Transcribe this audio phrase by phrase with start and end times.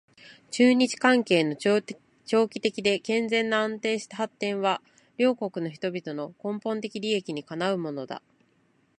[0.49, 4.81] 中日関係の長期的で健全な安定した発展は
[5.19, 8.23] 両国の人々の根本的利益にかなうものだ